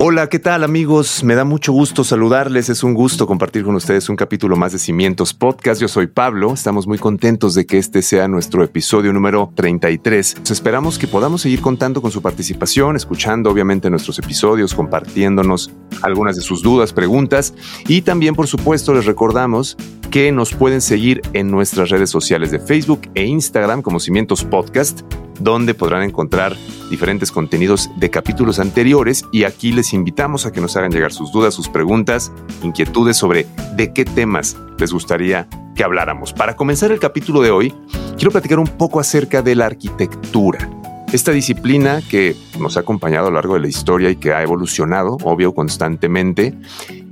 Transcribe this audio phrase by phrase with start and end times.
[0.00, 1.24] Hola, ¿qué tal amigos?
[1.24, 4.78] Me da mucho gusto saludarles, es un gusto compartir con ustedes un capítulo más de
[4.78, 5.80] Cimientos Podcast.
[5.80, 10.36] Yo soy Pablo, estamos muy contentos de que este sea nuestro episodio número 33.
[10.48, 15.72] esperamos que podamos seguir contando con su participación, escuchando obviamente nuestros episodios, compartiéndonos
[16.02, 17.52] algunas de sus dudas, preguntas
[17.88, 19.76] y también por supuesto les recordamos
[20.12, 25.00] que nos pueden seguir en nuestras redes sociales de Facebook e Instagram como Cimientos Podcast
[25.38, 26.56] donde podrán encontrar
[26.90, 31.32] diferentes contenidos de capítulos anteriores y aquí les invitamos a que nos hagan llegar sus
[31.32, 36.32] dudas, sus preguntas, inquietudes sobre de qué temas les gustaría que habláramos.
[36.32, 37.74] Para comenzar el capítulo de hoy,
[38.16, 40.77] quiero platicar un poco acerca de la arquitectura.
[41.10, 44.42] Esta disciplina que nos ha acompañado a lo largo de la historia y que ha
[44.42, 46.54] evolucionado, obvio, constantemente.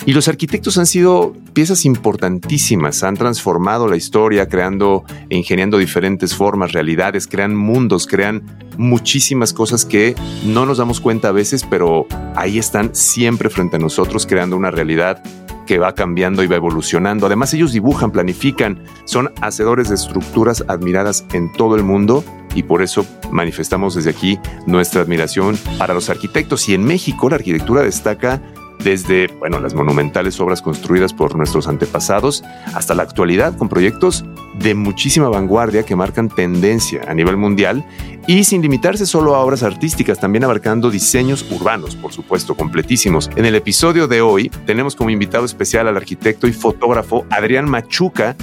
[0.05, 6.35] Y los arquitectos han sido piezas importantísimas, han transformado la historia, creando e ingeniando diferentes
[6.35, 8.43] formas, realidades, crean mundos, crean
[8.77, 13.79] muchísimas cosas que no nos damos cuenta a veces, pero ahí están siempre frente a
[13.79, 15.23] nosotros, creando una realidad
[15.67, 17.27] que va cambiando y va evolucionando.
[17.27, 22.83] Además, ellos dibujan, planifican, son hacedores de estructuras admiradas en todo el mundo y por
[22.83, 26.69] eso manifestamos desde aquí nuestra admiración para los arquitectos.
[26.69, 28.41] Y en México la arquitectura destaca
[28.83, 34.25] desde bueno, las monumentales obras construidas por nuestros antepasados hasta la actualidad con proyectos
[34.59, 37.85] de muchísima vanguardia que marcan tendencia a nivel mundial
[38.27, 43.31] y sin limitarse solo a obras artísticas, también abarcando diseños urbanos, por supuesto, completísimos.
[43.37, 48.37] En el episodio de hoy tenemos como invitado especial al arquitecto y fotógrafo Adrián Machuca,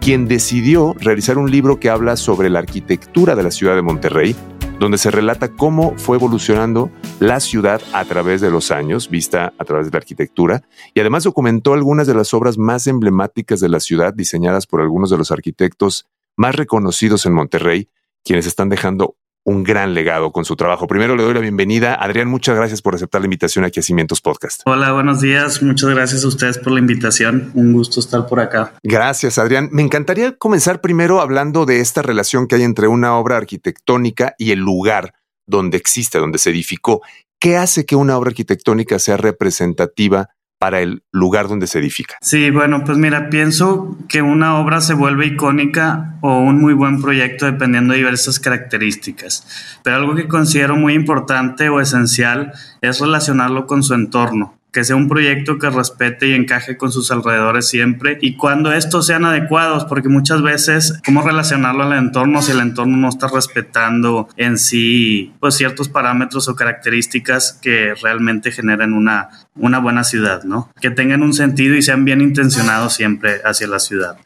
[0.00, 4.34] quien decidió realizar un libro que habla sobre la arquitectura de la ciudad de Monterrey,
[4.80, 9.64] donde se relata cómo fue evolucionando la ciudad a través de los años, vista a
[9.66, 10.62] través de la arquitectura,
[10.94, 15.10] y además documentó algunas de las obras más emblemáticas de la ciudad diseñadas por algunos
[15.10, 17.90] de los arquitectos más reconocidos en Monterrey,
[18.24, 20.86] quienes están dejando un gran legado con su trabajo.
[20.86, 21.94] Primero le doy la bienvenida.
[21.94, 24.62] Adrián, muchas gracias por aceptar la invitación aquí a Cimientos Podcast.
[24.66, 25.62] Hola, buenos días.
[25.62, 27.50] Muchas gracias a ustedes por la invitación.
[27.54, 28.74] Un gusto estar por acá.
[28.82, 29.68] Gracias, Adrián.
[29.72, 34.52] Me encantaría comenzar primero hablando de esta relación que hay entre una obra arquitectónica y
[34.52, 35.14] el lugar
[35.46, 37.02] donde existe, donde se edificó.
[37.40, 40.28] ¿Qué hace que una obra arquitectónica sea representativa
[40.60, 42.16] para el lugar donde se edifica.
[42.20, 47.00] Sí, bueno, pues mira, pienso que una obra se vuelve icónica o un muy buen
[47.00, 49.46] proyecto dependiendo de diversas características,
[49.82, 54.96] pero algo que considero muy importante o esencial es relacionarlo con su entorno que sea
[54.96, 59.84] un proyecto que respete y encaje con sus alrededores siempre y cuando estos sean adecuados,
[59.84, 65.32] porque muchas veces, ¿cómo relacionarlo al entorno si el entorno no está respetando en sí
[65.40, 70.70] pues ciertos parámetros o características que realmente generen una, una buena ciudad, ¿no?
[70.80, 74.16] Que tengan un sentido y sean bien intencionados siempre hacia la ciudad.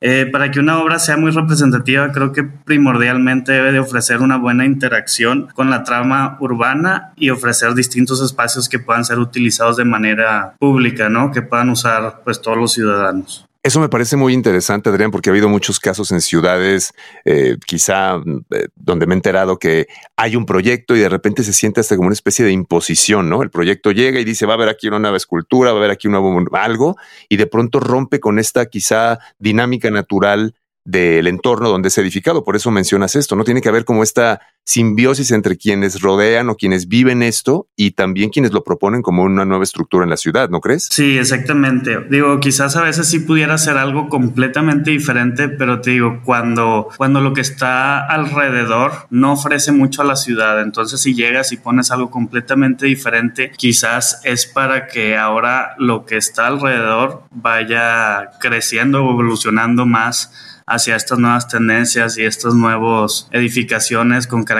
[0.00, 4.36] Eh, para que una obra sea muy representativa, creo que primordialmente debe de ofrecer una
[4.36, 9.84] buena interacción con la trama urbana y ofrecer distintos espacios que puedan ser utilizados de
[9.84, 11.32] manera pública, ¿no?
[11.32, 13.47] Que puedan usar pues todos los ciudadanos.
[13.62, 16.92] Eso me parece muy interesante, Adrián, porque ha habido muchos casos en ciudades,
[17.24, 21.52] eh, quizá eh, donde me he enterado que hay un proyecto y de repente se
[21.52, 23.42] siente hasta como una especie de imposición, ¿no?
[23.42, 25.90] El proyecto llega y dice, va a haber aquí una nueva escultura, va a haber
[25.90, 26.96] aquí un nuevo algo,
[27.28, 30.54] y de pronto rompe con esta quizá dinámica natural
[30.84, 32.44] del entorno donde es edificado.
[32.44, 33.44] Por eso mencionas esto, ¿no?
[33.44, 38.28] Tiene que haber como esta simbiosis entre quienes rodean o quienes viven esto y también
[38.28, 40.88] quienes lo proponen como una nueva estructura en la ciudad, ¿no crees?
[40.90, 42.00] Sí, exactamente.
[42.10, 47.22] Digo, quizás a veces sí pudiera ser algo completamente diferente, pero te digo, cuando, cuando
[47.22, 51.90] lo que está alrededor no ofrece mucho a la ciudad, entonces si llegas y pones
[51.90, 59.12] algo completamente diferente, quizás es para que ahora lo que está alrededor vaya creciendo o
[59.12, 60.30] evolucionando más
[60.68, 64.57] hacia estas nuevas tendencias y estas nuevas edificaciones con características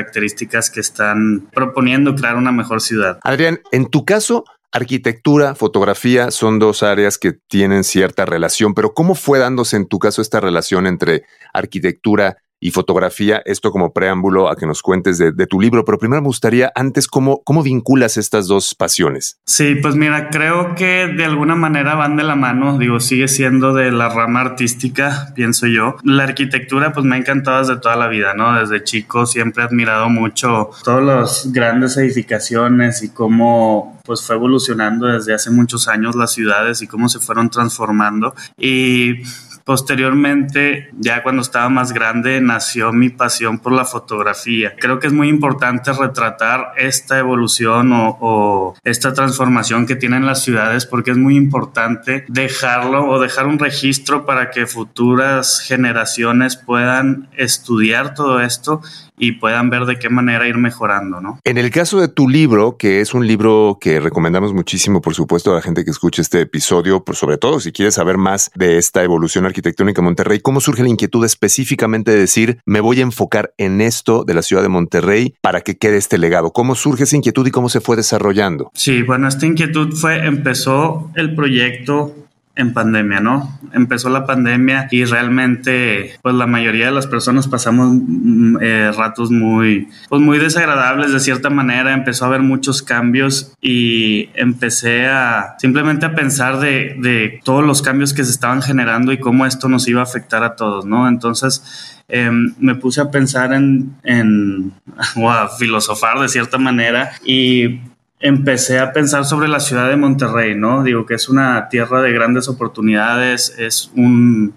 [0.70, 3.18] que están proponiendo crear una mejor ciudad.
[3.22, 9.14] Adrián, en tu caso, Arquitectura, fotografía son dos áreas que tienen cierta relación, pero ¿cómo
[9.14, 11.24] fue dándose en tu caso esta relación entre
[11.54, 16.20] arquitectura y fotografía, esto como preámbulo a que nos cuentes de, tu libro, pero primero
[16.20, 19.38] me gustaría antes cómo, cómo vinculas estas dos pasiones.
[19.46, 23.72] Sí, pues mira, creo que de alguna manera van de la mano, digo, sigue siendo
[23.72, 25.96] de la rama artística, pienso yo.
[26.02, 28.58] La arquitectura pues me ha encantado desde toda la vida, ¿no?
[28.58, 35.06] Desde chico siempre he admirado mucho todas las grandes edificaciones y cómo pues fue evolucionando
[35.06, 39.22] desde hace muchos años las ciudades y cómo se fueron transformando y
[39.68, 44.74] Posteriormente, ya cuando estaba más grande, nació mi pasión por la fotografía.
[44.78, 50.86] Creo que es muy importante retratar esta evolución o, esta transformación que tienen las ciudades
[50.86, 58.14] porque es muy importante dejarlo o dejar un registro para que futuras generaciones puedan estudiar
[58.14, 58.80] todo esto
[59.18, 61.40] y puedan ver de qué manera ir mejorando, ¿no?
[61.44, 65.52] En el caso de tu libro, que es un libro que recomendamos muchísimo, por supuesto,
[65.52, 68.78] a la gente que escuche este episodio, por sobre todo si quieres saber más de
[68.78, 73.02] esta evolución arquitectónica en Monterrey, ¿cómo surge la inquietud específicamente de decir, me voy a
[73.02, 76.52] enfocar en esto de la ciudad de Monterrey para que quede este legado?
[76.52, 78.70] ¿Cómo surge esa inquietud y cómo se fue desarrollando?
[78.74, 82.27] Sí, bueno, esta inquietud fue, empezó el proyecto
[82.58, 83.58] en pandemia, ¿no?
[83.72, 89.30] Empezó la pandemia y realmente, pues la mayoría de las personas pasamos mm, eh, ratos
[89.30, 91.94] muy, pues muy desagradables de cierta manera.
[91.94, 97.80] Empezó a haber muchos cambios y empecé a simplemente a pensar de, de todos los
[97.80, 101.06] cambios que se estaban generando y cómo esto nos iba a afectar a todos, ¿no?
[101.06, 101.62] Entonces,
[102.08, 104.72] em, me puse a pensar en, en
[105.16, 107.78] o a filosofar de cierta manera y
[108.20, 110.82] empecé a pensar sobre la ciudad de Monterrey, ¿no?
[110.82, 113.92] Digo que es una tierra de grandes oportunidades, es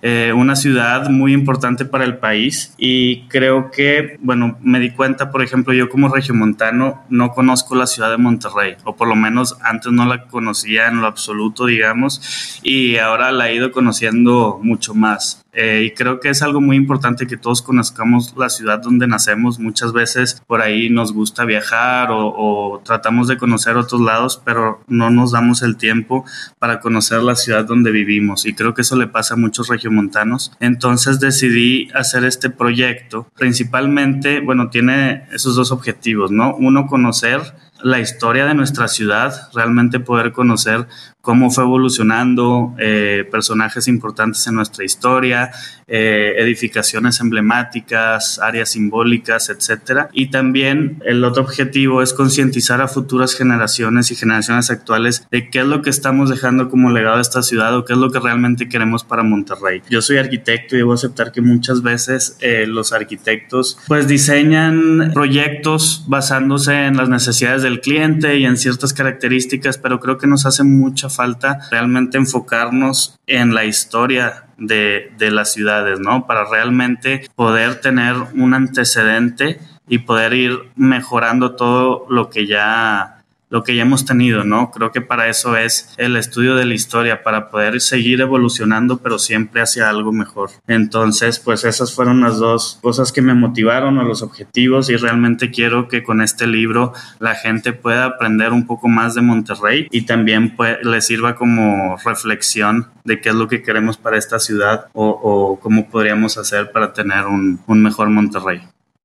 [0.01, 5.31] eh, una ciudad muy importante para el país y creo que, bueno, me di cuenta,
[5.31, 9.57] por ejemplo, yo como regiomontano no conozco la ciudad de Monterrey, o por lo menos
[9.63, 14.95] antes no la conocía en lo absoluto, digamos, y ahora la he ido conociendo mucho
[14.95, 15.43] más.
[15.53, 19.59] Eh, y creo que es algo muy importante que todos conozcamos la ciudad donde nacemos.
[19.59, 24.81] Muchas veces por ahí nos gusta viajar o, o, tratamos de conocer otros lados, pero
[24.87, 26.25] no nos damos el tiempo
[26.59, 28.45] para conocer la ciudad donde vivimos.
[28.45, 30.51] Y creo que eso le pasa a muchos regiomontanos.
[30.59, 33.27] Entonces decidí hacer este proyecto.
[33.35, 36.55] Principalmente, bueno, tiene esos dos objetivos, ¿no?
[36.55, 37.41] Uno, conocer
[37.83, 40.87] la historia de nuestra ciudad, realmente poder conocer
[41.21, 45.51] cómo fue evolucionando, eh, personajes importantes en nuestra historia,
[45.87, 50.09] eh, edificaciones emblemáticas, áreas simbólicas, etcétera.
[50.13, 55.59] Y también el otro objetivo es concientizar a futuras generaciones y generaciones actuales de qué
[55.59, 58.19] es lo que estamos dejando como legado a esta ciudad o qué es lo que
[58.19, 59.81] realmente queremos para Monterrey.
[59.89, 66.05] Yo soy arquitecto y debo aceptar que muchas veces eh, los arquitectos pues diseñan proyectos
[66.07, 70.63] basándose en las necesidades del cliente y en ciertas características, pero creo que nos hace
[70.63, 76.27] mucha falta realmente enfocarnos en la historia de, de, las ciudades, ¿no?
[76.27, 83.20] Para realmente poder tener un antecedente y poder ir mejorando todo lo que ya
[83.51, 84.71] lo que ya hemos tenido, ¿no?
[84.71, 89.19] Creo que para eso es el estudio de la historia, para poder seguir evolucionando, pero
[89.19, 90.49] siempre hacia algo mejor.
[90.67, 95.51] Entonces, pues esas fueron las dos cosas que me motivaron a los objetivos y realmente
[95.51, 100.03] quiero que con este libro la gente pueda aprender un poco más de Monterrey y
[100.03, 104.87] también pues, le sirva como reflexión de qué es lo que queremos para esta ciudad
[104.93, 108.61] o, o cómo podríamos hacer para tener un, un mejor Monterrey.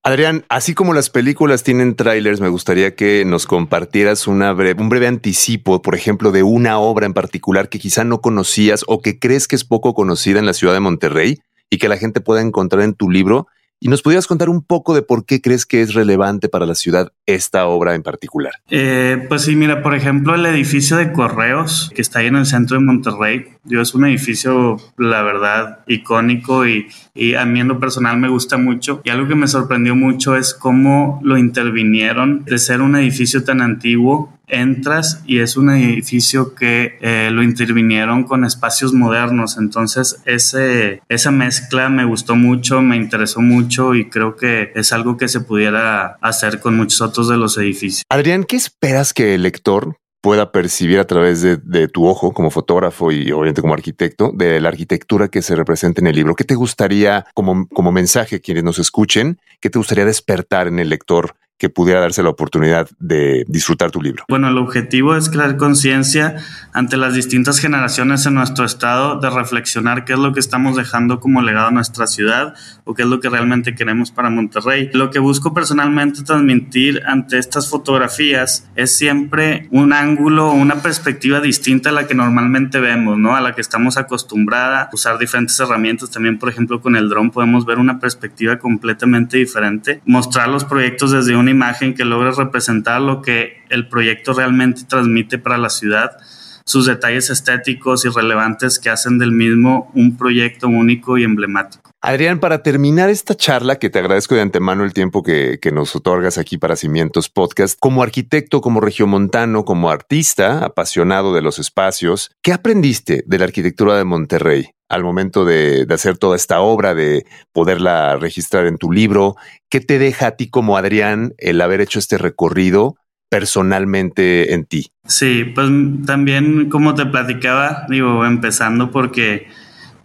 [0.07, 4.89] Adrián, así como las películas tienen trailers, me gustaría que nos compartieras una breve, un
[4.89, 9.19] breve anticipo, por ejemplo, de una obra en particular que quizá no conocías o que
[9.19, 12.41] crees que es poco conocida en la ciudad de Monterrey y que la gente pueda
[12.41, 13.49] encontrar en tu libro
[13.87, 16.75] y nos pudieras contar un poco de por qué crees que es relevante para la
[16.75, 18.55] ciudad esta obra en particular.
[18.69, 22.47] Eh, pues sí, mira, por ejemplo, el edificio de correos que está ahí en el
[22.47, 27.69] centro de Monterrey, yo es un edificio, la verdad, icónico y, y a mí en
[27.69, 29.03] lo personal me gusta mucho.
[29.05, 33.61] Y algo que me sorprendió mucho es cómo lo intervinieron de ser un edificio tan
[33.61, 39.57] antiguo entras y es un edificio que eh, lo intervinieron con espacios modernos.
[39.59, 45.29] Entonces, esa mezcla me gustó mucho, me interesó mucho y creo que es algo que
[45.29, 48.05] se pudiera hacer con muchos otros de los edificios.
[48.09, 52.51] Adrián, ¿qué esperas que el lector pueda percibir a través de, de, tu ojo como
[52.51, 56.35] fotógrafo y obviamente como arquitecto de la arquitectura que se representa en el libro?
[56.35, 59.39] ¿Qué te gustaría como, como mensaje quienes nos escuchen?
[59.61, 64.03] ¿Qué te gustaría despertar en el lector que pudiera darse la oportunidad de disfrutar tu
[64.03, 64.25] libro?
[64.29, 66.37] Bueno, el objetivo es crear conciencia
[66.73, 71.21] ante las distintas generaciones en nuestro estado de reflexionar qué es lo que estamos dejando
[71.21, 74.91] como legado a nuestra ciudad o qué es lo que realmente queremos para Monterrey.
[74.93, 81.91] Lo que busco personalmente transmitir ante estas fotografías es siempre un ángulo, una perspectiva distinta
[81.91, 83.37] a la que normalmente vemos, ¿no?
[83.37, 86.11] A la que estamos acostumbrados a usar diferentes herramientas.
[86.11, 91.13] También, por ejemplo, con el dron podemos ver una perspectiva completamente diferente, mostrar los proyectos
[91.13, 95.71] desde un una imagen que logre representar lo que el proyecto realmente transmite para la
[95.71, 96.17] ciudad,
[96.65, 101.86] sus detalles estéticos y relevantes que hacen del mismo un proyecto único y emblemático.
[102.07, 106.39] Adrián, para terminar esta charla, que te agradezco de antemano el tiempo que, nos otorgas
[106.39, 112.53] aquí para Cimientos Podcast, como arquitecto, como regiomontano, como artista apasionado de los espacios, ¿qué
[112.53, 117.27] aprendiste de la arquitectura de Monterrey al momento de, de hacer toda esta obra, de
[117.53, 119.35] poderla registrar en tu libro?
[119.69, 122.95] ¿Qué te deja a ti como Adrián el haber hecho este recorrido
[123.29, 124.93] personalmente en ti?
[125.09, 125.69] Sí, pues
[126.07, 129.49] también como te platicaba, digo, empezando porque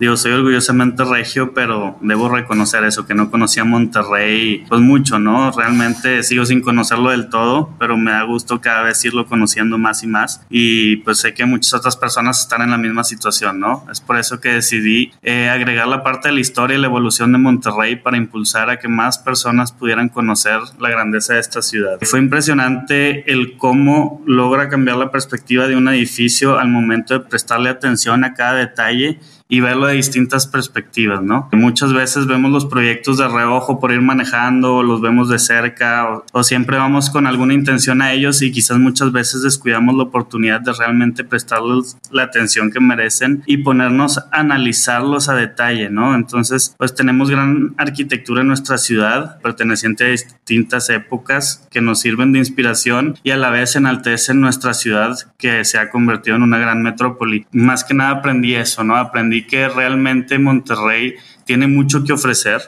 [0.02, 5.52] digo, soy orgullosamente regio, pero debo reconocer eso, que no conocía Monterrey, pues mucho, ¿no?
[5.52, 10.02] Realmente sigo sin conocerlo del todo, pero me da gusto cada vez irlo conociendo más
[10.02, 10.44] y más.
[10.50, 13.86] Y pues sé que muchas otras personas están en la misma situación, ¿no?
[13.92, 17.32] Es por eso que decidí eh, agregar la parte de la historia y la evolución
[17.32, 22.00] de Monterrey para impulsar a que más personas pudieran conocer la grandeza de esta ciudad.
[22.02, 27.70] Fue impresionante el cómo logra cambiar la perspectiva de un edificio al momento de prestarle
[27.70, 29.20] atención a cada detalle
[29.52, 31.50] y verlo de distintas perspectivas, ¿no?
[31.52, 36.44] Muchas veces vemos los proyectos de reojo por ir manejando, los vemos de cerca o,
[36.44, 40.72] siempre vamos con alguna intención a ellos y quizás muchas veces descuidamos la oportunidad de
[40.72, 46.16] realmente prestarles la atención que merecen y ponernos a analizarlos a detalle, ¿no?
[46.16, 52.32] Entonces, pues tenemos gran arquitectura en nuestra ciudad, perteneciente a distintas épocas que nos sirven
[52.32, 56.58] de inspiración y a la vez enaltecen nuestra ciudad que se ha convertido en una
[56.58, 57.46] gran metrópoli.
[57.52, 58.96] Más que nada aprendí eso, ¿no?
[58.96, 62.62] Aprendí que realmente Monterrey tiene mucho que ofrecer.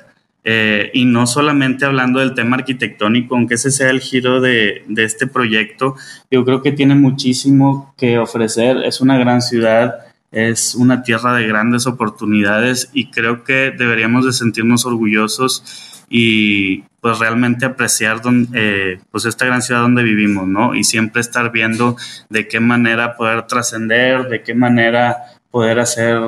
[0.45, 5.05] Eh, y no solamente hablando del tema arquitectónico, aunque ese sea el giro de, de,
[5.05, 5.95] este proyecto,
[6.29, 8.77] yo creo que tiene muchísimo que ofrecer.
[8.83, 9.99] Es una gran ciudad,
[10.31, 17.19] es una tierra de grandes oportunidades y creo que deberíamos de sentirnos orgullosos y pues
[17.19, 18.21] realmente apreciar
[18.53, 20.75] eh, pues esta gran ciudad donde vivimos, ¿no?
[20.75, 21.97] Y siempre estar viendo
[22.29, 25.17] de qué manera poder trascender, de qué manera
[25.51, 26.21] poder hacer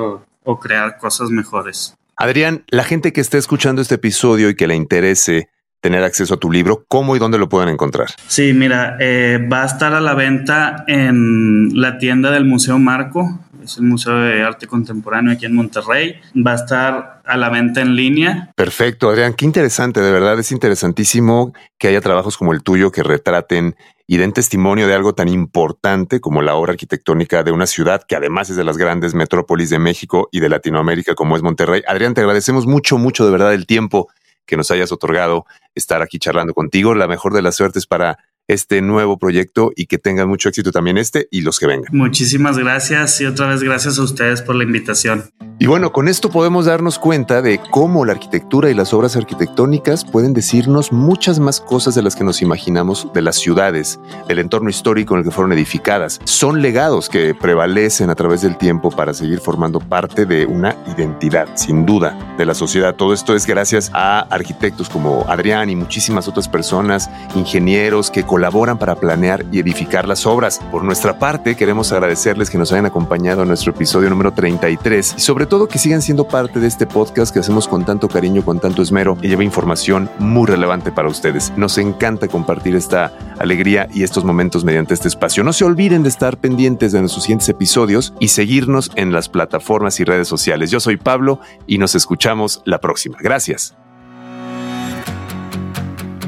[0.46, 1.94] o crear cosas mejores.
[2.16, 5.50] Adrián, la gente que esté escuchando este episodio y que le interese
[5.82, 8.08] tener acceso a tu libro, ¿cómo y dónde lo pueden encontrar?
[8.26, 13.40] Sí, mira, eh, va a estar a la venta en la tienda del Museo Marco,
[13.66, 16.14] es el Museo de Arte Contemporáneo aquí en Monterrey.
[16.34, 18.52] Va a estar a la venta en línea.
[18.54, 23.02] Perfecto, Adrián, qué interesante, de verdad es interesantísimo que haya trabajos como el tuyo que
[23.02, 28.02] retraten y den testimonio de algo tan importante como la obra arquitectónica de una ciudad
[28.06, 31.82] que además es de las grandes metrópolis de México y de Latinoamérica como es Monterrey.
[31.88, 34.08] Adrián, te agradecemos mucho, mucho de verdad el tiempo
[34.46, 35.44] que nos hayas otorgado
[35.74, 36.94] estar aquí charlando contigo.
[36.94, 38.18] La mejor de las suertes para
[38.48, 41.90] este nuevo proyecto y que tengan mucho éxito también este y los que vengan.
[41.92, 45.24] Muchísimas gracias y otra vez gracias a ustedes por la invitación.
[45.58, 50.04] Y bueno, con esto podemos darnos cuenta de cómo la arquitectura y las obras arquitectónicas
[50.04, 53.98] pueden decirnos muchas más cosas de las que nos imaginamos de las ciudades,
[54.28, 56.20] del entorno histórico en el que fueron edificadas.
[56.24, 61.48] Son legados que prevalecen a través del tiempo para seguir formando parte de una identidad,
[61.54, 62.94] sin duda, de la sociedad.
[62.94, 68.78] Todo esto es gracias a arquitectos como Adrián y muchísimas otras personas, ingenieros que colaboran
[68.78, 70.60] para planear y edificar las obras.
[70.70, 75.20] Por nuestra parte, queremos agradecerles que nos hayan acompañado en nuestro episodio número 33 y
[75.22, 78.60] sobre todo que sigan siendo parte de este podcast que hacemos con tanto cariño, con
[78.60, 81.50] tanto esmero y lleva información muy relevante para ustedes.
[81.56, 85.42] Nos encanta compartir esta alegría y estos momentos mediante este espacio.
[85.42, 89.98] No se olviden de estar pendientes de nuestros siguientes episodios y seguirnos en las plataformas
[90.00, 90.70] y redes sociales.
[90.70, 93.16] Yo soy Pablo y nos escuchamos la próxima.
[93.18, 93.74] Gracias.